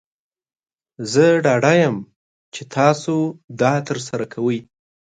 زه 1.11 1.25
ډاډه 1.45 1.73
یم 1.81 1.95
چې 2.53 2.61
تاسو 2.75 3.15
دا 3.61 3.73
ترسره 3.87 4.25
کوئ. 4.33 4.59